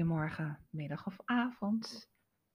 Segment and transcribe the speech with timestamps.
[0.00, 2.10] Goedemorgen, middag of avond.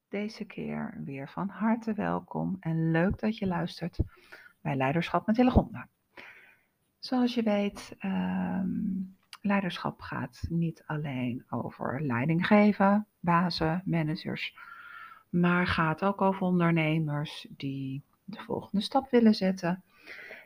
[0.08, 3.98] Deze keer weer van harte welkom en leuk dat je luistert
[4.62, 5.88] bij Leiderschap met Hillegonda.
[7.00, 8.70] Zoals je weet, ehm,
[9.42, 14.58] leiderschap gaat niet alleen over leiding geven, bazen, managers,
[15.30, 19.84] maar gaat ook over ondernemers die de volgende stap willen zetten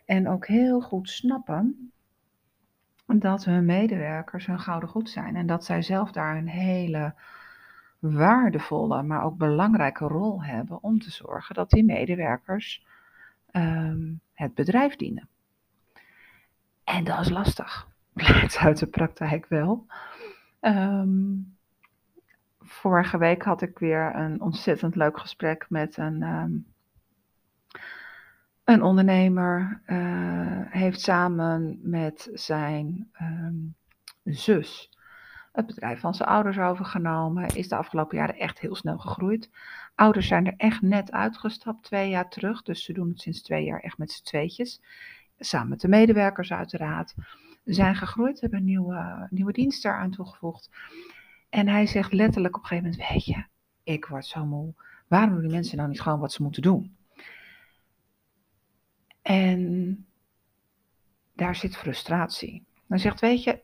[0.06, 1.92] en ook heel goed snappen
[3.18, 7.14] dat hun medewerkers hun gouden goed zijn en dat zij zelf daar een hele
[8.00, 12.86] waardevolle, maar ook belangrijke rol hebben om te zorgen dat die medewerkers
[13.52, 15.28] ehm, het bedrijf dienen.
[16.84, 19.86] En dat is lastig, blijkt uit de praktijk wel.
[20.60, 21.36] Ehm,
[22.60, 26.52] vorige week had ik weer een ontzettend leuk gesprek met een ehm,
[28.74, 33.76] een ondernemer uh, heeft samen met zijn um,
[34.24, 34.90] zus
[35.52, 37.48] het bedrijf van zijn ouders overgenomen.
[37.56, 39.50] Is de afgelopen jaren echt heel snel gegroeid.
[39.96, 42.62] Ouders zijn er echt net uitgestapt, twee jaar terug.
[42.62, 44.82] Dus ze doen het sinds twee jaar echt met z'n tweetjes.
[45.40, 47.16] Samen met de medewerkers uiteraard.
[47.64, 50.70] Zijn gegroeid, hebben nieuwe, nieuwe dienst daaraan toegevoegd.
[51.50, 53.44] En hij zegt letterlijk op een gegeven moment, weet je,
[53.84, 54.74] ik word zo moe.
[55.08, 56.98] Waarom doen die mensen nou niet gewoon wat ze moeten doen?
[59.30, 60.06] En
[61.34, 62.66] daar zit frustratie.
[62.88, 63.62] Dan zegt, weet je,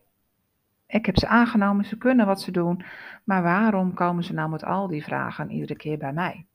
[0.87, 2.85] ik heb ze aangenomen, ze kunnen wat ze doen,
[3.23, 6.45] maar waarom komen ze nou met al die vragen iedere keer bij mij?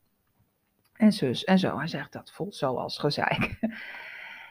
[0.93, 1.77] En zus en zo.
[1.77, 3.57] Hij zegt, dat voelt zo als gezeik.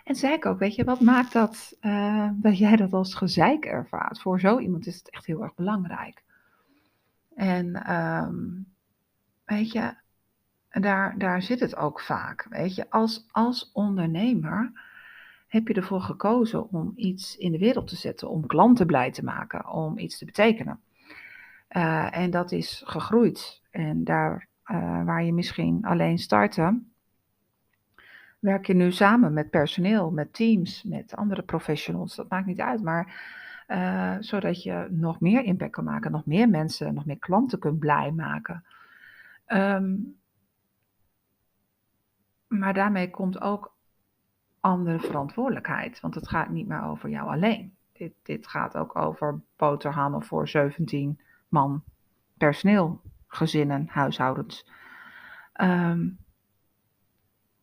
[0.05, 3.64] En zei ik ook, weet je, wat maakt dat, uh, dat jij dat als gezeik
[3.64, 4.20] ervaart?
[4.20, 6.22] Voor zo iemand is het echt heel erg belangrijk.
[7.34, 8.72] En um,
[9.44, 9.94] weet je,
[10.71, 12.47] daar, daar zit het ook vaak.
[12.51, 14.73] Weet je, als, als ondernemer
[15.49, 19.25] heb je ervoor gekozen om iets in de wereld te zetten, om klanten blij te
[19.25, 20.81] maken, om iets te betekenen.
[21.71, 23.62] Uh, en dat is gegroeid.
[23.71, 26.81] En daar uh, waar je misschien alleen startte,
[28.39, 32.17] werk je nu samen met personeel, met teams, met andere professionals.
[32.17, 33.23] Dat maakt niet uit, maar
[33.69, 37.78] uh, zodat je nog meer impact kan maken, nog meer mensen, nog meer klanten kunt
[37.78, 38.65] blij maken.
[39.47, 40.19] Um,
[42.60, 43.75] maar daarmee komt ook
[44.60, 46.00] andere verantwoordelijkheid.
[46.00, 47.75] Want het gaat niet meer over jou alleen.
[47.93, 51.82] Dit, dit gaat ook over boterhammen voor 17 man
[52.38, 54.69] personeel, gezinnen, huishoudens.
[55.60, 56.19] Um,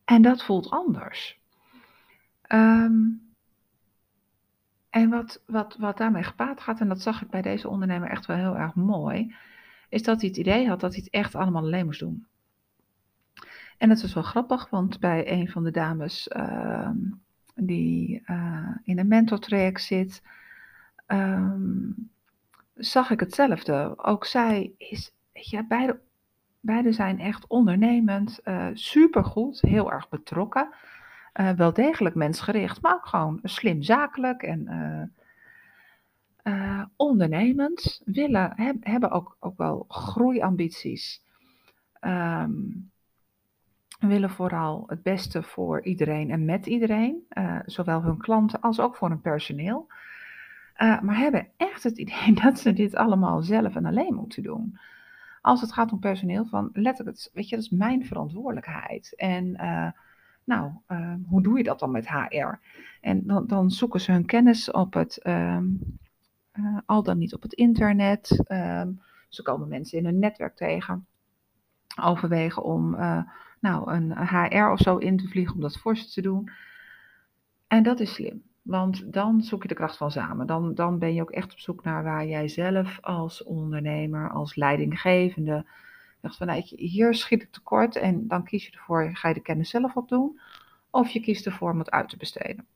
[0.04, 1.40] en dat voelt anders.
[2.52, 3.28] Um,
[4.90, 8.26] en wat, wat, wat daarmee gepaard gaat, en dat zag ik bij deze ondernemer echt
[8.26, 9.34] wel heel erg mooi,
[9.88, 12.26] is dat hij het idee had dat hij het echt allemaal alleen moest doen.
[13.78, 16.90] En het is wel grappig, want bij een van de dames uh,
[17.54, 20.22] die uh, in een mentortraject zit,
[21.06, 22.10] um,
[22.74, 23.92] zag ik hetzelfde.
[23.96, 26.00] Ook zij is, je, beide,
[26.60, 30.68] beide zijn echt ondernemend, uh, supergoed, heel erg betrokken.
[31.34, 35.12] Uh, wel degelijk mensgericht, maar ook gewoon slim zakelijk en
[36.96, 38.02] ondernemend.
[38.04, 41.22] Willen, heb, hebben ook, ook wel groeiambities.
[42.00, 42.90] Um,
[43.98, 48.96] willen vooral het beste voor iedereen en met iedereen, uh, zowel hun klanten als ook
[48.96, 49.86] voor hun personeel.
[50.76, 54.78] Uh, maar hebben echt het idee dat ze dit allemaal zelf en alleen moeten doen.
[55.40, 59.14] Als het gaat om personeel, van letterlijk, weet je, dat is mijn verantwoordelijkheid.
[59.16, 59.90] En uh,
[60.44, 60.72] nou,
[61.28, 62.58] hoe doe je dat dan met HR?
[63.00, 65.98] En dan, dan zoeken ze hun kennis op het, um,
[66.86, 68.44] al dan niet op het internet.
[68.52, 71.06] Um, ze komen mensen in hun netwerk tegen.
[72.00, 72.96] Overwegen om
[73.60, 76.50] nou, een HR of zo in te vliegen om dat voor ze te doen.
[77.66, 80.46] En dat is slim, want dan zoek je de kracht van samen.
[80.46, 84.54] Dan, dan ben je ook echt op zoek naar waar jij zelf als ondernemer, als
[84.54, 85.66] leidinggevende,
[86.20, 89.40] dacht van nou, hier schiet ik tekort en dan kies je ervoor, ga je de
[89.40, 90.40] kennis zelf opdoen,
[90.90, 92.66] of je kiest ervoor om het uit te besteden.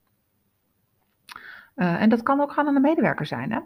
[1.77, 3.61] Uh, en dat kan ook gewoon aan de medewerker zijn, hè.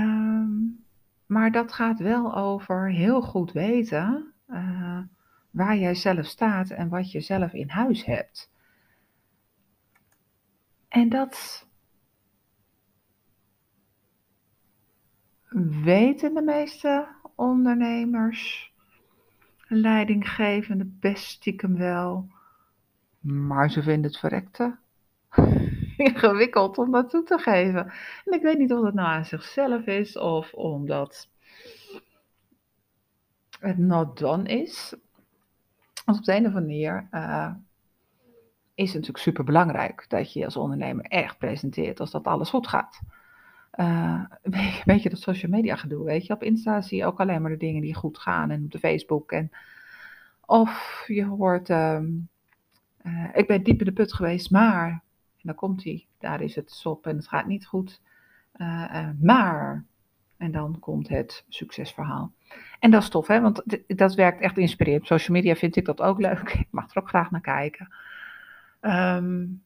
[0.00, 0.84] Um,
[1.26, 4.98] maar dat gaat wel over heel goed weten uh,
[5.54, 8.50] waar jij zelf staat en wat je zelf in huis hebt.
[10.88, 11.66] En dat
[15.82, 18.72] weten de meeste ondernemers,
[19.68, 22.28] leidinggevende best stiekem wel,
[23.20, 24.76] maar ze vinden het verrekte
[25.96, 27.92] ingewikkeld om dat toe te geven.
[28.24, 31.28] En ik weet niet of dat nou aan zichzelf is of omdat
[33.60, 34.94] het not done is.
[36.04, 37.50] Want op de een of andere manier uh,
[38.74, 42.66] is het natuurlijk super belangrijk dat je als ondernemer echt presenteert als dat alles goed
[42.66, 43.00] gaat.
[43.80, 44.24] Uh,
[44.84, 46.32] weet je dat social media gedoe, weet je.
[46.32, 48.78] Op Insta zie je ook alleen maar de dingen die goed gaan en op de
[48.78, 49.32] Facebook.
[49.32, 49.50] En,
[50.46, 52.06] of je hoort, ehm,
[52.96, 56.54] eh, ik ben diep in de put geweest, maar, en dan komt hij, daar is
[56.54, 58.00] het sop en het gaat niet goed.
[58.56, 59.84] Uh, maar,
[60.36, 62.32] en dan komt het succesverhaal.
[62.78, 65.06] En dat is tof, hè, want dat werkt echt inspirerend.
[65.06, 66.52] social media vind ik dat ook leuk.
[66.54, 67.94] Ik mag er ook graag naar kijken.
[68.80, 69.62] Um,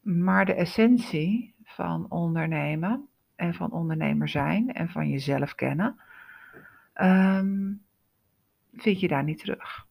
[0.00, 6.00] maar de essentie van ondernemen en van ondernemer zijn en van jezelf kennen,
[6.94, 7.82] um,
[8.74, 9.86] vind je daar niet terug.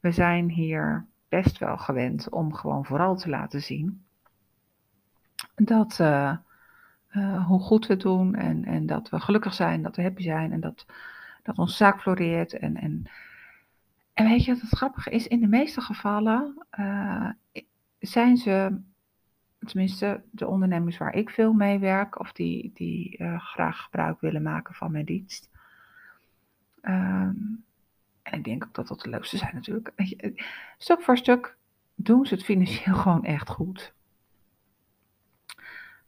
[0.00, 4.04] We zijn hier best wel gewend om gewoon vooral te laten zien
[5.54, 6.36] dat uh,
[7.16, 10.22] uh, hoe goed we het doen en, en dat we gelukkig zijn, dat we happy
[10.22, 10.86] zijn en dat,
[11.42, 12.52] dat onze zaak floreert.
[12.52, 13.10] En, en,
[14.12, 15.26] en weet je wat het grappige is?
[15.26, 17.28] In de meeste gevallen uh,
[17.98, 18.80] zijn ze,
[19.58, 24.42] tenminste de ondernemers waar ik veel mee werk, of die, die uh, graag gebruik willen
[24.42, 25.50] maken van mijn dienst.
[26.82, 27.64] Um,
[28.22, 29.92] en ik denk ook dat dat de leukste zijn natuurlijk.
[30.78, 31.56] Stuk voor stuk
[31.94, 33.94] doen ze het financieel gewoon echt goed.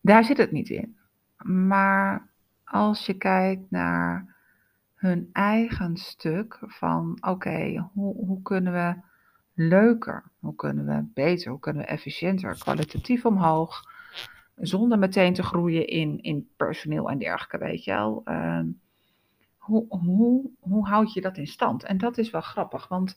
[0.00, 0.97] Daar zit het niet in.
[1.44, 2.28] Maar
[2.64, 4.36] als je kijkt naar
[4.94, 8.94] hun eigen stuk van oké, hoe, hoe kunnen we
[9.54, 13.82] leuker, hoe kunnen we beter, hoe kunnen we efficiënter, kwalitatief omhoog,
[14.56, 18.22] zonder meteen te groeien in, in personeel en dergelijke, weet je wel.
[18.24, 18.60] Uh,
[19.56, 21.84] hoe, hoe, hoe houd je dat in stand?
[21.84, 23.16] En dat is wel grappig, want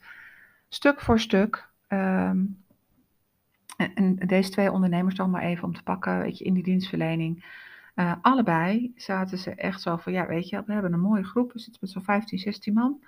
[0.70, 2.64] stuk voor stuk, um,
[3.78, 6.64] en, en, deze twee ondernemers dan maar even om te pakken, weet je, in die
[6.64, 7.46] dienstverlening,
[8.02, 11.54] uh, allebei zaten ze echt zo van, ja, weet je, we hebben een mooie groep,
[11.54, 13.04] we zitten met zo'n 15, 16 man.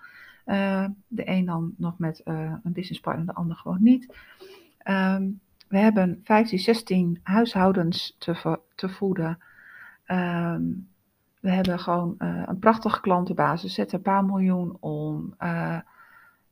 [0.45, 4.15] Uh, de een dan nog met uh, een business partner, de ander gewoon niet.
[4.87, 9.37] Um, we hebben 15, 16 huishoudens te, te voeden.
[10.07, 10.87] Um,
[11.39, 15.35] we hebben gewoon een prachtige klantenbasis, zetten een paar miljoen om.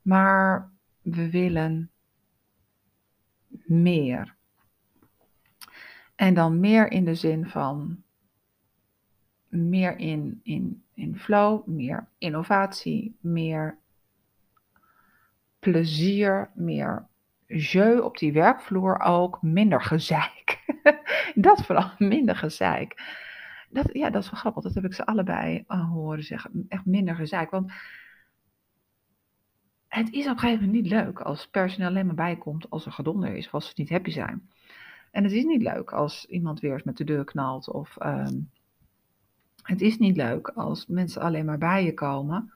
[0.02, 0.72] maar
[1.02, 1.90] we willen
[3.66, 4.36] meer.
[6.16, 8.04] En dan meer in de zin van
[9.52, 13.78] meer in, in, in flow, meer innovatie, meer
[15.60, 17.08] plezier, meer
[17.46, 20.64] jeu op die werkvloer ook, minder gezeik.
[21.36, 23.20] dat vooral, minder gezeik.
[23.70, 26.66] Dat, ja, dat is wel grappig, dat heb ik ze allebei uh, horen zeggen.
[26.68, 27.72] Echt minder gezeik, want
[29.88, 32.92] het is op een gegeven moment niet leuk als personeel alleen maar bijkomt als er
[32.92, 34.50] gedonder is, als ze niet happy zijn.
[35.12, 37.98] En het is niet leuk als iemand weer eens met de deur knalt of...
[38.06, 38.50] Um,
[39.64, 42.52] het is niet leuk als mensen alleen maar bij je komen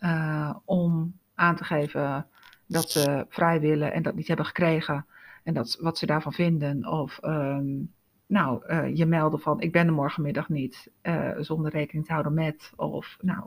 [0.00, 2.26] uh, om aan te geven
[2.66, 5.06] dat ze vrij willen en dat niet hebben gekregen
[5.42, 6.88] en dat, wat ze daarvan vinden.
[6.88, 7.92] Of um,
[8.26, 12.34] nou, uh, je melden van ik ben er morgenmiddag niet uh, zonder rekening te houden
[12.34, 12.72] met.
[12.76, 13.40] Of nou,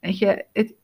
[0.00, 0.74] weet je, het,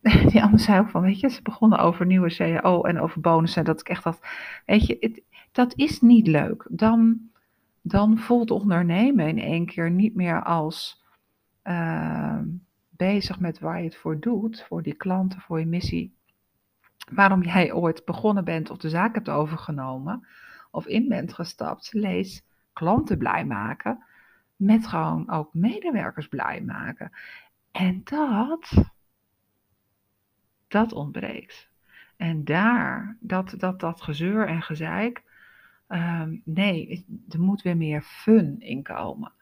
[0.32, 3.64] die andere zei ook van, weet je, ze begonnen over nieuwe CAO en over bonussen.
[3.64, 4.26] Dat ik echt dacht,
[4.66, 5.22] weet je, het,
[5.52, 6.66] dat is niet leuk.
[6.70, 7.30] Dan
[7.82, 11.02] dan voelt ondernemen in één keer niet meer als
[11.64, 12.38] uh,
[12.88, 16.16] bezig met waar je het voor doet, voor die klanten, voor je missie,
[17.10, 20.26] waarom jij ooit begonnen bent of de zaak hebt overgenomen
[20.70, 21.92] of in bent gestapt.
[21.92, 24.04] Lees klanten blij maken,
[24.56, 27.12] met gewoon ook medewerkers blij maken.
[27.70, 28.90] En dat,
[30.68, 31.70] dat ontbreekt.
[32.16, 35.22] En daar, dat, dat, dat gezeur en gezeik,
[35.92, 39.32] Um, nee, er moet weer meer fun in komen.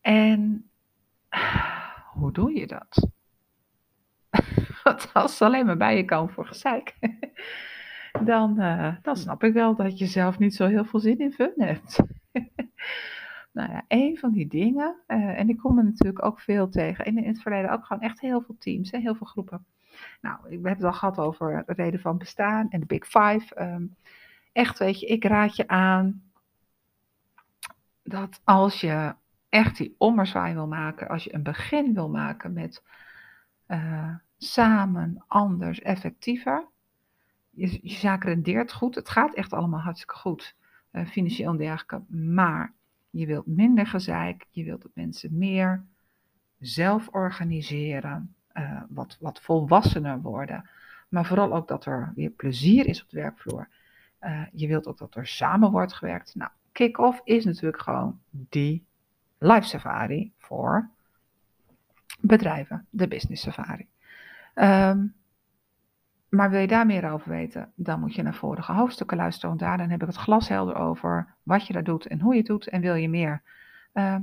[0.00, 0.70] En
[2.12, 3.08] hoe doe je dat?
[4.84, 6.96] Want als ze alleen maar bij je komen voor gezeik,
[8.24, 11.32] dan, uh, dan snap ik wel dat je zelf niet zo heel veel zin in
[11.32, 12.02] fun hebt.
[13.56, 17.04] nou ja, een van die dingen, uh, en ik kom er natuurlijk ook veel tegen,
[17.04, 19.64] in, in het verleden ook gewoon echt heel veel teams, hè, heel veel groepen.
[20.20, 23.62] Nou, we hebben het al gehad over de reden van bestaan en de Big Five.
[23.62, 23.96] Um,
[24.56, 26.22] echt, weet je, ik raad je aan
[28.02, 29.14] dat als je
[29.48, 32.82] echt die ommezwaai wil maken, als je een begin wil maken met
[33.68, 36.66] uh, samen, anders, effectiever,
[37.50, 40.54] je, je zaak rendeert goed, het gaat echt allemaal hartstikke goed,
[40.92, 42.72] uh, financieel en dergelijke, maar
[43.10, 45.84] je wilt minder gezeik, je wilt dat mensen meer
[46.58, 50.68] zelf organiseren, uh, wat, wat volwassener worden,
[51.08, 53.68] maar vooral ook dat er weer plezier is op de werkvloer.
[54.20, 56.34] Uh, je wilt ook dat er samen wordt gewerkt.
[56.34, 58.86] Nou, kick-off is natuurlijk gewoon die
[59.38, 60.90] live safari voor
[62.20, 63.86] bedrijven, de business safari.
[64.54, 65.14] Um,
[66.28, 69.56] maar wil je daar meer over weten, dan moet je naar vorige hoofdstukken luisteren.
[69.56, 72.48] Want dan heb ik het glashelder over wat je daar doet en hoe je het
[72.48, 72.68] doet.
[72.68, 73.42] En wil je meer
[73.96, 74.16] Uh,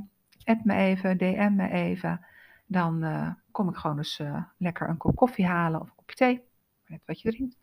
[0.43, 2.25] app me even, DM me even.
[2.65, 6.15] Dan uh, kom ik gewoon eens uh, lekker een kop koffie halen of een kopje
[6.15, 6.41] thee.
[6.87, 7.57] Net wat je drinkt.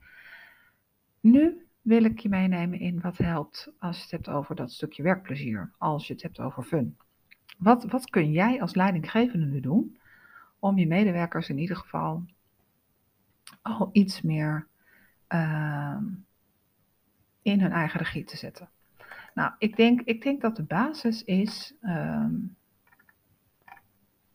[1.21, 5.03] Nu wil ik je meenemen in wat helpt als je het hebt over dat stukje
[5.03, 5.71] werkplezier.
[5.79, 6.97] Als je het hebt over fun.
[7.59, 9.99] Wat, wat kun jij als leidinggevende nu doen
[10.59, 12.25] om je medewerkers in ieder geval
[13.63, 14.67] al iets meer
[15.29, 15.97] uh,
[17.43, 18.69] in hun eigen regie te zetten?
[19.35, 22.57] Nou, ik denk, ik denk dat de basis is um,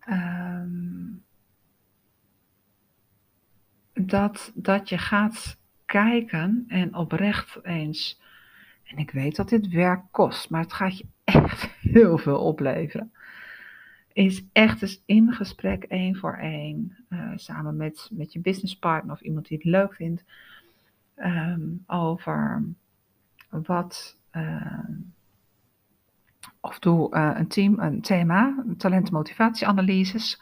[0.10, 1.24] um,
[3.94, 5.58] dat, dat je gaat
[6.04, 8.22] kijken en oprecht eens.
[8.84, 13.12] En ik weet dat dit werk kost, maar het gaat je echt heel veel opleveren.
[14.14, 19.22] Is echt eens in gesprek één voor één, uh, samen met, met je businesspartner of
[19.22, 20.24] iemand die het leuk vindt,
[21.16, 22.64] um, over
[23.50, 24.18] wat.
[24.32, 24.90] Uh,
[26.60, 30.42] of doe uh, een team, een thema, talentmotivatieanalyses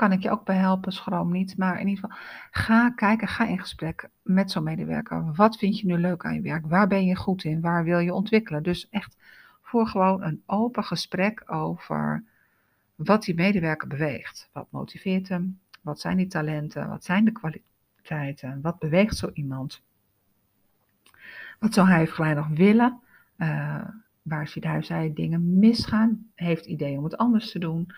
[0.00, 1.56] kan ik je ook bij helpen, schroom niet.
[1.56, 2.18] Maar in ieder geval,
[2.50, 5.34] ga kijken, ga in gesprek met zo'n medewerker.
[5.34, 6.66] Wat vind je nu leuk aan je werk?
[6.66, 7.60] Waar ben je goed in?
[7.60, 8.62] Waar wil je ontwikkelen?
[8.62, 9.16] Dus echt
[9.62, 12.24] voor gewoon een open gesprek over
[12.94, 14.48] wat die medewerker beweegt.
[14.52, 15.60] Wat motiveert hem?
[15.80, 16.88] Wat zijn die talenten?
[16.88, 18.60] Wat zijn de kwaliteiten?
[18.62, 19.82] Wat beweegt zo iemand?
[21.58, 23.00] Wat zou hij of nog willen?
[23.36, 23.84] Uh,
[24.22, 26.30] waar ziet hij of zij dingen misgaan?
[26.34, 27.92] Heeft ideeën om het anders te doen?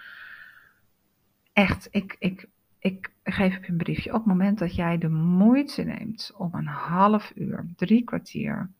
[1.52, 4.10] Echt, ik, ik, ik geef op een briefje.
[4.10, 8.70] Op het moment dat jij de moeite neemt om een half uur, drie kwartier,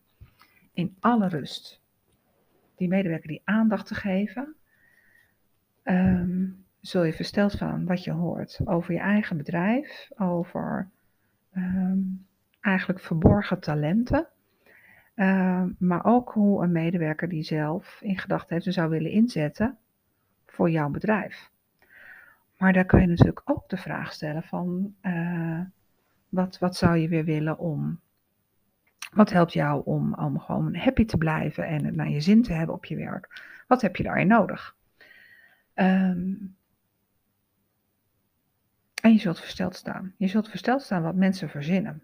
[0.73, 1.81] in alle rust,
[2.75, 4.55] die medewerker die aandacht te geven,
[5.83, 10.89] um, zul je versteld van wat je hoort over je eigen bedrijf, over
[11.55, 12.25] um,
[12.61, 14.27] eigenlijk verborgen talenten.
[15.15, 19.77] Uh, maar ook hoe een medewerker die zelf in gedachten heeft en zou willen inzetten
[20.45, 21.51] voor jouw bedrijf.
[22.63, 25.59] Maar daar kun je natuurlijk ook de vraag stellen van uh,
[26.29, 27.99] wat, wat zou je weer willen om,
[29.11, 32.53] wat helpt jou om, om gewoon happy te blijven en het naar je zin te
[32.53, 33.41] hebben op je werk?
[33.67, 34.75] Wat heb je daarin nodig?
[35.75, 36.55] Um,
[39.01, 40.13] en je zult versteld staan.
[40.17, 42.03] Je zult versteld staan wat mensen verzinnen.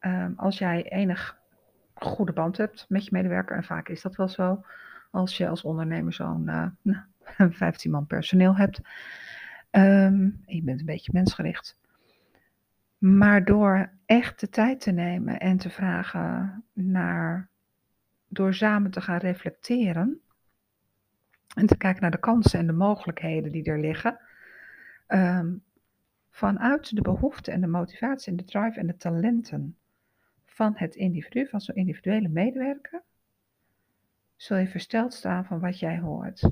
[0.00, 1.38] Um, als jij enig
[1.94, 4.64] goede band hebt met je medewerker, en vaak is dat wel zo,
[5.10, 8.80] als je als ondernemer zo'n uh, nou, 15 man personeel hebt,
[9.76, 11.78] Um, je bent een beetje mensgericht.
[12.98, 17.48] Maar door echt de tijd te nemen en te vragen naar,
[18.28, 20.20] door samen te gaan reflecteren
[21.54, 24.18] en te kijken naar de kansen en de mogelijkheden die er liggen,
[25.08, 25.62] um,
[26.30, 29.76] vanuit de behoeften en de motivatie en de drive en de talenten
[30.44, 33.02] van het individu, van zo'n individuele medewerker,
[34.36, 36.50] zul je versteld staan van wat jij hoort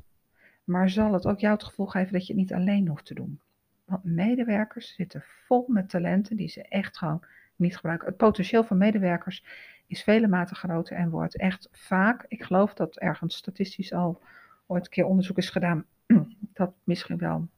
[0.72, 3.14] maar zal het ook jou het gevoel geven dat je het niet alleen hoeft te
[3.14, 3.40] doen.
[3.84, 7.24] Want medewerkers zitten vol met talenten die ze echt gewoon
[7.56, 8.08] niet gebruiken.
[8.08, 9.44] Het potentieel van medewerkers
[9.86, 14.22] is vele maten groter en wordt echt vaak, ik geloof dat ergens statistisch al
[14.66, 15.84] ooit een keer onderzoek is gedaan,
[16.52, 17.48] dat misschien wel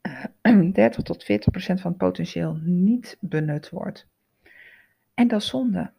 [0.72, 4.06] 30 tot 40 procent van het potentieel niet benut wordt.
[5.14, 5.90] En dat is zonde.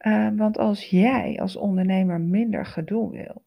[0.00, 3.44] Uh, want als jij als ondernemer minder gedoe wil,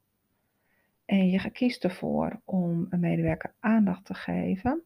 [1.09, 4.81] en je kiest ervoor om een medewerker aandacht te geven.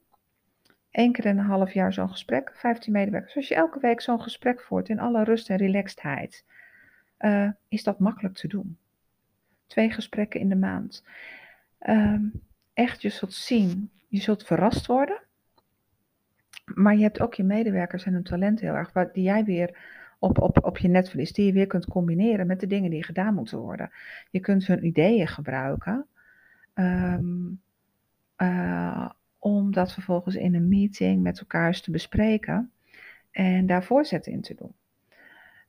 [0.91, 3.35] Eén keer in een half jaar zo'n gesprek, 15 medewerkers.
[3.35, 6.45] Als je elke week zo'n gesprek voert in alle rust en relaxedheid,
[7.19, 8.77] uh, is dat makkelijk te doen.
[9.67, 11.05] Twee gesprekken in de maand.
[11.87, 12.31] Um,
[12.73, 15.21] echt, je zult zien, je zult verrast worden.
[16.65, 19.77] Maar je hebt ook je medewerkers en hun talent heel erg, die jij weer
[20.19, 23.33] op, op, op je netvlies, die je weer kunt combineren met de dingen die gedaan
[23.33, 23.91] moeten worden.
[24.29, 26.07] Je kunt hun ideeën gebruiken
[26.73, 27.61] Um,
[28.37, 32.71] uh, om dat vervolgens in een meeting met elkaar eens te bespreken
[33.31, 34.75] en daar voorzetten in te doen.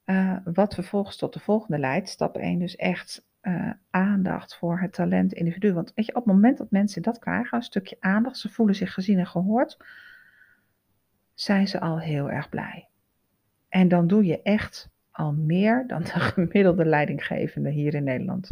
[0.05, 4.93] Uh, wat vervolgens tot de volgende leidt, stap 1, dus echt uh, aandacht voor het
[4.93, 5.73] talent individu.
[5.73, 8.75] Want weet je, op het moment dat mensen dat krijgen, een stukje aandacht, ze voelen
[8.75, 9.77] zich gezien en gehoord,
[11.35, 12.89] zijn ze al heel erg blij.
[13.69, 18.49] En dan doe je echt al meer dan de gemiddelde leidinggevende hier in Nederland.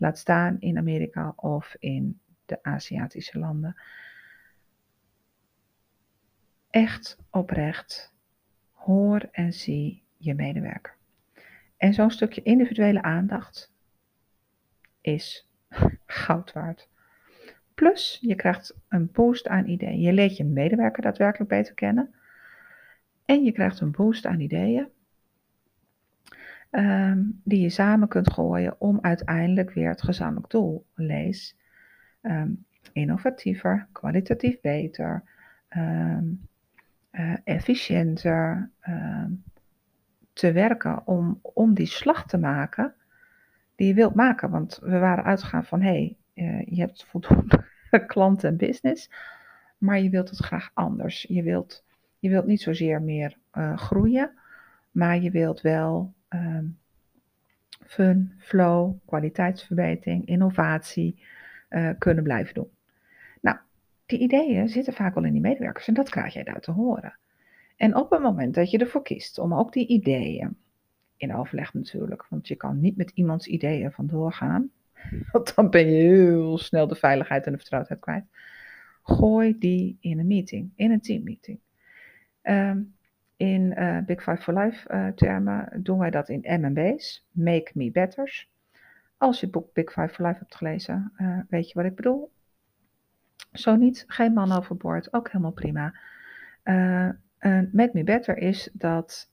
[0.00, 3.76] Laat staan in Amerika of in de Aziatische landen.
[6.70, 8.14] Echt oprecht
[8.72, 10.96] hoor en zie je medewerker.
[11.76, 13.72] En zo'n stukje individuele aandacht
[15.00, 15.48] is
[16.06, 16.88] goud waard.
[17.74, 20.00] Plus, je krijgt een boost aan ideeën.
[20.00, 22.14] Je leert je medewerker daadwerkelijk beter kennen.
[23.24, 24.88] En je krijgt een boost aan ideeën
[26.70, 31.56] um, die je samen kunt gooien om uiteindelijk weer het gezamenlijk doel, lees,
[32.20, 32.50] ehm,
[32.92, 35.22] innovatiever, kwalitatief beter,
[35.68, 36.24] ehm,
[37.10, 39.30] eh, efficiënter ehm,
[40.32, 42.94] te werken om, om die slag te maken
[43.74, 44.50] die je wilt maken.
[44.50, 47.64] Want we waren uitgegaan van hé, hey, uh, je hebt voldoende
[48.06, 49.10] klanten en business,
[49.78, 51.22] maar je wilt het graag anders.
[51.22, 51.84] Je wilt,
[52.18, 54.38] je wilt niet zozeer meer uh, groeien,
[54.90, 56.78] maar je wilt wel um,
[57.86, 61.22] fun, flow, kwaliteitsverbetering, innovatie
[61.70, 62.70] uh, kunnen blijven doen.
[63.40, 63.56] Nou,
[64.06, 67.18] die ideeën zitten vaak al in die medewerkers en dat krijg jij daar te horen.
[67.76, 70.56] En op het moment dat je ervoor kiest om ook die ideeën,
[71.16, 74.70] in overleg natuurlijk, want je kan niet met iemands ideeën vandoor gaan,
[75.32, 78.24] want dan ben je heel snel de veiligheid en de vertrouwdheid kwijt.
[79.02, 81.58] Gooi die in een meeting, in een teammeeting.
[82.42, 82.94] Um,
[83.40, 87.90] in uh, Big Five for Life uh, termen doen wij dat in MMB's, Make Me
[87.90, 88.50] Betters.
[89.16, 91.94] Als je het boek Big Five for Life hebt gelezen, uh, weet je wat ik
[91.94, 92.32] bedoel.
[93.52, 95.94] Zo niet, geen man overboord, ook helemaal prima.
[97.72, 99.30] Make Me Better is dat,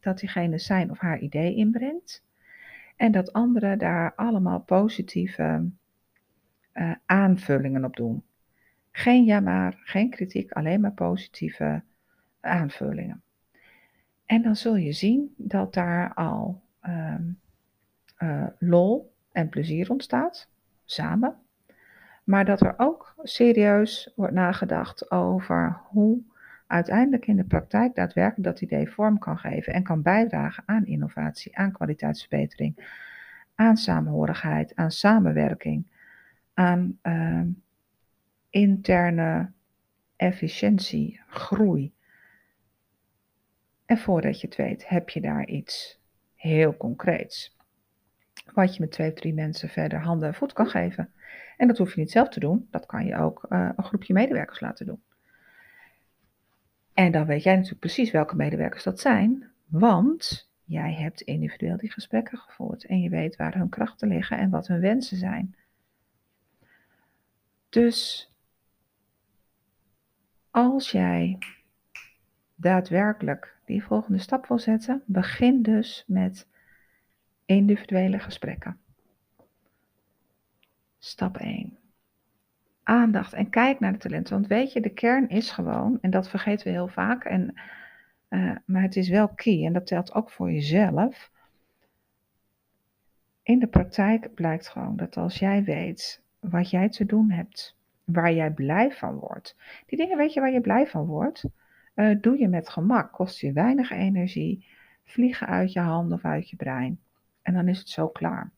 [0.00, 2.24] dat diegene zijn of haar idee inbrengt.
[2.96, 5.70] En dat anderen daar allemaal positieve
[7.06, 8.22] aanvullingen op doen.
[8.92, 11.82] Geen ja maar, geen kritiek, alleen maar positieve
[12.40, 13.22] aanvullingen.
[14.30, 17.38] En dan zul je zien dat daar al um,
[18.18, 20.48] uh, lol en plezier ontstaat,
[20.84, 21.34] samen.
[22.24, 26.22] Maar dat er ook serieus wordt nagedacht over hoe
[26.66, 31.56] uiteindelijk in de praktijk daadwerkelijk dat idee vorm kan geven en kan bijdragen aan innovatie,
[31.56, 32.98] aan kwaliteitsverbetering,
[33.54, 35.86] aan samenhorigheid, aan samenwerking,
[36.54, 37.42] aan uh,
[38.50, 39.50] interne
[40.16, 41.92] efficiëntie, groei.
[43.90, 46.00] En voordat je het weet, heb je daar iets
[46.34, 47.56] heel concreets.
[48.54, 51.12] Wat je met twee of drie mensen verder handen en voet kan geven.
[51.56, 54.12] En dat hoef je niet zelf te doen, dat kan je ook uh, een groepje
[54.12, 55.02] medewerkers laten doen.
[56.94, 61.92] En dan weet jij natuurlijk precies welke medewerkers dat zijn, want jij hebt individueel die
[61.92, 65.56] gesprekken gevoerd en je weet waar hun krachten liggen en wat hun wensen zijn.
[67.68, 68.30] Dus
[70.50, 71.38] als jij
[72.60, 76.46] daadwerkelijk die volgende stap wil zetten, begin dus met
[77.44, 78.78] individuele gesprekken.
[80.98, 81.78] Stap 1.
[82.82, 84.34] Aandacht en kijk naar de talenten.
[84.34, 87.54] Want weet je, de kern is gewoon, en dat vergeten we heel vaak, en,
[88.28, 91.30] uh, maar het is wel key en dat telt ook voor jezelf.
[93.42, 98.32] In de praktijk blijkt gewoon dat als jij weet wat jij te doen hebt, waar
[98.32, 101.44] jij blij van wordt, die dingen weet je waar je blij van wordt,
[101.94, 104.66] uh, doe je met gemak, kost je weinig energie,
[105.04, 107.00] vliegen uit je handen of uit je brein.
[107.42, 108.50] En dan is het zo klaar.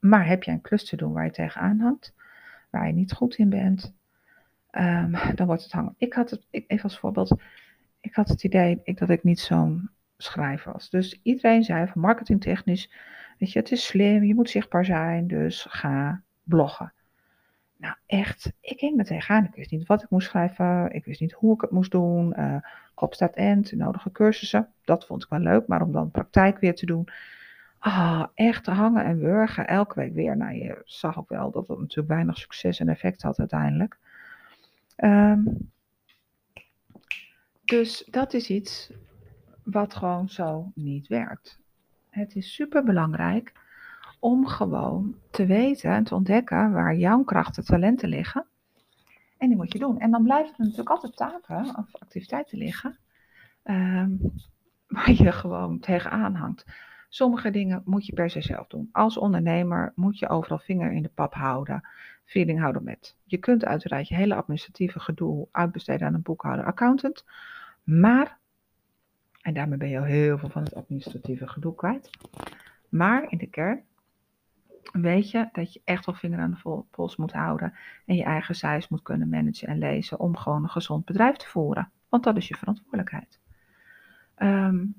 [0.00, 2.14] Maar heb je een klus te doen waar je tegenaan hangt,
[2.70, 3.94] waar je niet goed in bent,
[4.70, 5.94] um, dan wordt het hangen.
[5.98, 7.40] Ik had het, ik, even als voorbeeld,
[8.00, 10.90] ik had het idee ik, dat ik niet zo'n schrijver was.
[10.90, 12.92] Dus iedereen zei van marketingtechnisch,
[13.38, 16.92] weet je, het is slim, je moet zichtbaar zijn, dus ga bloggen.
[17.78, 19.44] Nou, echt, ik ging er tegenaan.
[19.44, 20.92] Ik wist niet wat ik moest schrijven.
[20.92, 22.34] Ik wist niet hoe ik het moest doen.
[22.38, 22.56] Uh,
[22.94, 24.72] kop staat end, nodige cursussen.
[24.84, 27.08] Dat vond ik wel leuk, maar om dan praktijk weer te doen.
[27.78, 30.36] Ah, echt hangen en wurgen elke week weer.
[30.36, 33.98] Nou, je zag ook wel dat het natuurlijk weinig succes en effect had uiteindelijk.
[34.96, 35.70] Um,
[37.64, 38.92] dus dat is iets
[39.62, 41.58] wat gewoon zo niet werkt.
[42.10, 43.52] Het is super belangrijk
[44.18, 48.46] om gewoon te weten en te ontdekken waar jouw krachten, talenten liggen.
[49.38, 49.98] En die moet je doen.
[50.00, 52.98] En dan blijven er natuurlijk altijd taken of activiteiten liggen
[53.64, 54.32] um,
[54.88, 56.64] waar je gewoon tegenaan hangt.
[57.08, 58.88] Sommige dingen moet je per se zelf doen.
[58.92, 61.88] Als ondernemer moet je overal vinger in de pap houden,
[62.24, 63.16] feeling houden met.
[63.24, 67.24] Je kunt uiteraard je hele administratieve gedoe uitbesteden aan een boekhouder, accountant.
[67.84, 68.38] Maar,
[69.40, 72.10] en daarmee ben je al heel veel van het administratieve gedoe kwijt.
[72.88, 73.82] Maar in de kern
[74.92, 77.74] weet je dat je echt wel vinger aan de pols moet houden
[78.06, 81.46] en je eigen cijfers moet kunnen managen en lezen om gewoon een gezond bedrijf te
[81.46, 81.90] voeren.
[82.08, 83.40] Want dat is je verantwoordelijkheid.
[84.38, 84.94] Um,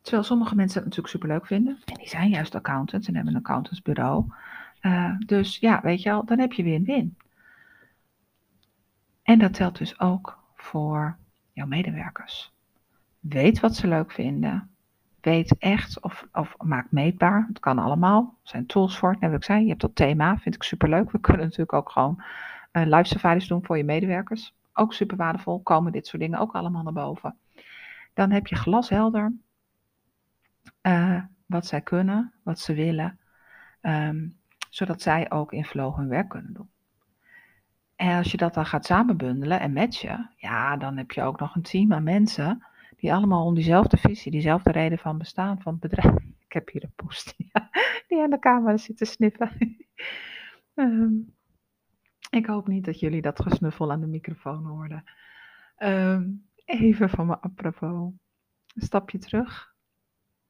[0.00, 3.40] terwijl sommige mensen het natuurlijk superleuk vinden en die zijn juist accountants en hebben een
[3.40, 4.24] accountantsbureau.
[4.80, 7.16] Uh, dus ja, weet je al, dan heb je win-win.
[9.22, 11.16] En dat telt dus ook voor
[11.52, 12.52] jouw medewerkers.
[13.20, 14.75] Weet wat ze leuk vinden
[15.26, 17.44] weet echt of, of maak meetbaar.
[17.48, 18.38] Het kan allemaal.
[18.42, 19.16] Er zijn tools voor.
[19.20, 20.38] Net wat ik zei, je hebt dat thema.
[20.38, 21.10] Vind ik super leuk.
[21.10, 22.22] We kunnen natuurlijk ook gewoon
[22.72, 24.54] uh, live safaris doen voor je medewerkers.
[24.72, 25.60] Ook super waardevol.
[25.62, 27.36] Komen dit soort dingen ook allemaal naar boven.
[28.14, 29.32] Dan heb je glashelder.
[30.82, 33.18] Uh, wat zij kunnen, wat ze willen.
[33.82, 34.36] Um,
[34.70, 36.68] zodat zij ook in flow hun werk kunnen doen.
[37.96, 41.54] En als je dat dan gaat samenbundelen en matchen, ja, dan heb je ook nog
[41.54, 45.80] een team aan mensen die allemaal om diezelfde visie, diezelfde reden van bestaan van het
[45.80, 46.14] bedrijf.
[46.46, 47.34] Ik heb hier een post
[48.08, 49.50] die aan de camera zit te sniffen.
[50.74, 51.12] Ehm,
[52.30, 55.04] ik hoop niet dat jullie dat gesnuffel aan de microfoon hoorden.
[55.76, 56.30] Ehm,
[56.64, 58.12] even van me apropos.
[58.74, 59.74] Een stapje terug.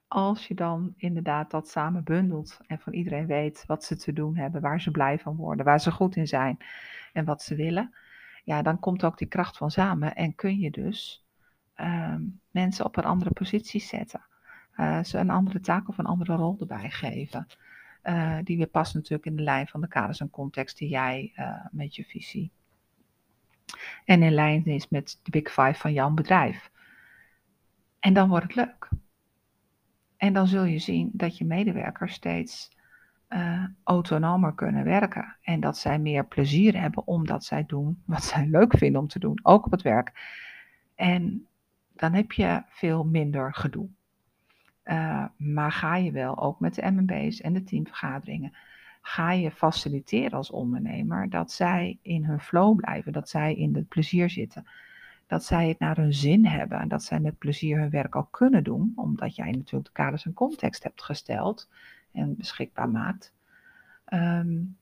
[0.09, 4.37] Als je dan inderdaad dat samen bundelt en van iedereen weet wat ze te doen
[4.37, 6.59] hebben, waar ze blij van worden, waar ze goed in zijn
[7.13, 7.95] en wat ze willen,
[8.45, 11.26] ja, dan komt ook die kracht van samen en kun je dus
[11.77, 14.25] ehm, mensen op een andere positie zetten.
[14.77, 17.47] Uh, ze een andere taak of een andere rol erbij geven.
[18.05, 21.33] Uh, die weer past natuurlijk in de lijn van de kaders en context die jij
[21.37, 22.51] uh, met je visie
[24.05, 26.71] en in lijn is met de Big Five van jouw bedrijf.
[27.99, 28.89] En dan wordt het leuk.
[30.17, 32.75] En dan zul je zien dat je medewerkers steeds
[33.29, 35.37] uh, autonomer kunnen werken.
[35.43, 39.19] En dat zij meer plezier hebben omdat zij doen wat zij leuk vinden om te
[39.19, 40.13] doen, ook op het werk.
[40.95, 41.47] En
[41.97, 43.89] dan heb je veel minder gedoe.
[44.85, 48.53] Uh, maar ga je wel ook met de MMB's en de teamvergaderingen,
[49.01, 53.89] ga je faciliteren als ondernemer dat zij in hun flow blijven, dat zij in het
[53.89, 54.67] plezier zitten,
[55.27, 58.31] dat zij het naar hun zin hebben en dat zij met plezier hun werk ook
[58.31, 61.69] kunnen doen, omdat jij natuurlijk de kaders en context hebt gesteld
[62.13, 63.33] en beschikbaar maakt,
[64.13, 64.77] um,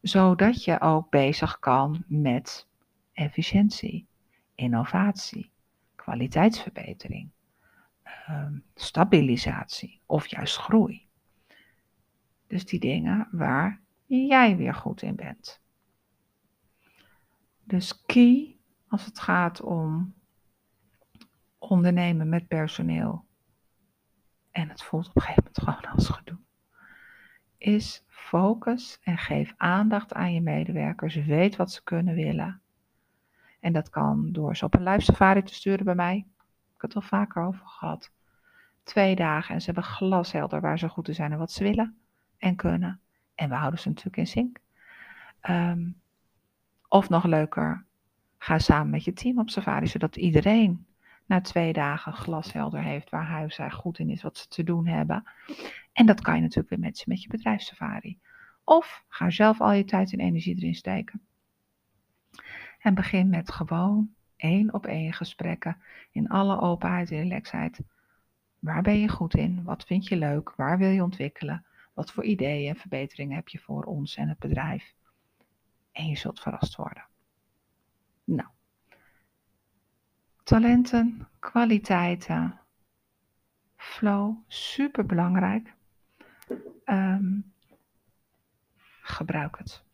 [0.00, 2.66] zodat je ook bezig kan met
[3.12, 4.06] efficiëntie,
[4.54, 5.51] innovatie,
[6.12, 7.30] kwaliteitsverbetering,
[8.30, 11.08] um, stabilisatie of juist groei.
[12.46, 15.60] Dus die dingen waar jij weer goed in bent.
[17.64, 18.56] Dus key
[18.88, 20.14] als het gaat om
[21.58, 23.24] ondernemen met personeel.
[24.50, 26.38] En het voelt op een gegeven moment gewoon als gedoe.
[27.58, 31.14] Is focus en geef aandacht aan je medewerkers.
[31.14, 32.61] Weet wat ze kunnen willen.
[33.62, 36.16] En dat kan door ze op een live safari te sturen bij mij.
[36.74, 38.10] Ik heb het al vaker over gehad.
[38.82, 41.96] Twee dagen en ze hebben glashelder waar ze goed in zijn en wat ze willen
[42.38, 43.00] en kunnen.
[43.34, 44.58] En we houden ze natuurlijk in zink.
[45.50, 46.00] Um,
[46.88, 47.84] of nog leuker,
[48.38, 50.86] ga samen met je team op safari, zodat iedereen
[51.26, 54.62] na twee dagen glashelder heeft waar hij of zij goed in is, wat ze te
[54.62, 55.24] doen hebben.
[55.92, 58.18] En dat kan je natuurlijk weer matchen met je bedrijfssafari.
[58.64, 61.20] Of ga zelf al je tijd en energie erin steken.
[62.82, 67.80] En begin met gewoon één op één gesprekken in alle openheid en relaxheid.
[68.58, 69.64] Waar ben je goed in?
[69.64, 70.52] Wat vind je leuk?
[70.56, 71.66] Waar wil je ontwikkelen?
[71.94, 74.94] Wat voor ideeën en verbeteringen heb je voor ons en het bedrijf?
[75.92, 77.06] En je zult verrast worden.
[78.24, 78.48] Nou,
[80.42, 82.60] talenten, kwaliteiten,
[83.76, 85.74] flow, super belangrijk.
[86.84, 87.52] Um,
[89.02, 89.84] gebruik het.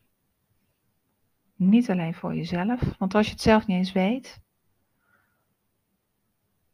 [1.59, 4.41] Niet alleen voor jezelf, want als je het zelf niet eens weet,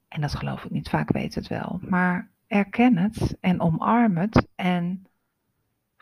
[0.08, 4.48] en dat geloof ik niet, vaak weet het wel, maar erken het en omarm het
[4.56, 5.08] en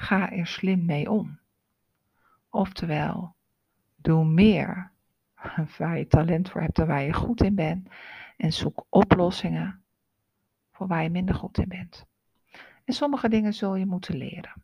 [0.04, 1.40] Ga er slim mee om.
[2.50, 3.36] Oftewel,
[3.96, 4.92] doe meer
[5.78, 7.90] waar je talent voor hebt en waar je goed in bent.
[8.38, 9.84] En zoek oplossingen
[10.72, 12.06] voor waar je minder goed in bent.
[12.84, 14.64] En sommige dingen zul je moeten leren.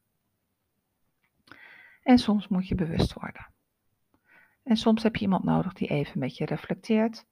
[2.03, 3.47] En soms moet je bewust worden.
[4.69, 7.25] En soms heb je iemand nodig die even met je reflecteert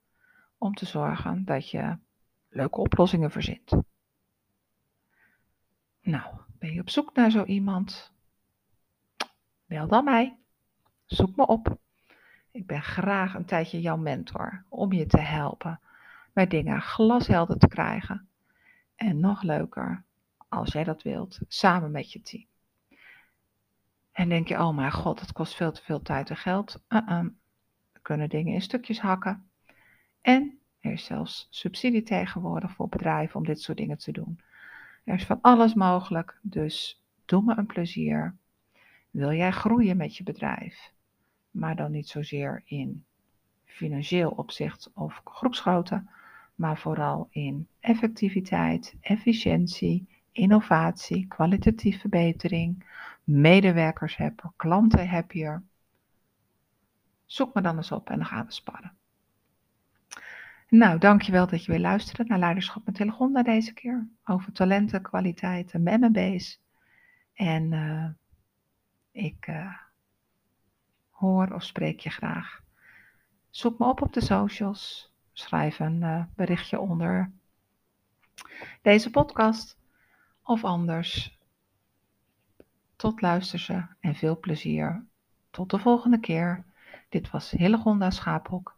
[0.56, 1.98] om te zorgen dat je
[2.48, 3.72] leuke oplossingen verzint.
[6.00, 8.12] Nou, ben je op zoek naar zo iemand?
[9.66, 10.38] Bel dan mij.
[11.04, 11.78] Zoek me op.
[12.50, 15.80] Ik ben graag een tijdje jouw mentor om je te helpen
[16.32, 18.28] bij dingen glashelder te krijgen.
[18.94, 20.04] En nog leuker,
[20.48, 22.46] als jij dat wilt, samen met je team.
[24.18, 26.82] En denk je, oh mijn god, het kost veel te veel tijd en geld.
[27.92, 29.50] We kunnen dingen in stukjes hakken.
[30.20, 34.40] En er is zelfs subsidie tegenwoordig voor bedrijven om dit soort dingen te doen.
[35.04, 38.36] Er is van alles mogelijk, dus doe me een plezier.
[39.10, 40.92] Wil jij groeien met je bedrijf,
[41.50, 43.04] maar dan niet zozeer in
[43.64, 46.04] financieel opzicht of groepsgrootte,
[46.54, 52.84] maar vooral in effectiviteit, efficiëntie, innovatie, kwalitatieve verbetering,
[53.28, 55.62] medewerkers hebben, klanten happier.
[57.26, 58.96] Zoek me dan eens op en dan gaan we sparren.
[60.68, 64.08] Nou, dankjewel dat je weer luisterde naar Leiderschap met Telegonda deze keer.
[64.24, 66.60] Over talenten, kwaliteiten, MMB's.
[67.34, 68.08] En uh,
[69.10, 69.74] ik uh,
[71.10, 72.62] hoor of spreek je graag.
[73.50, 75.12] Zoek me op op de socials.
[75.32, 77.32] Schrijf een uh, berichtje onder
[78.82, 79.78] deze podcast.
[80.42, 81.37] Of anders
[82.98, 85.04] tot luisteren en veel plezier.
[85.50, 86.64] Tot de volgende keer.
[87.08, 88.76] Dit was Hillegonda Schaaphok.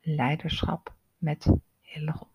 [0.00, 2.31] Leiderschap met Hillegonda.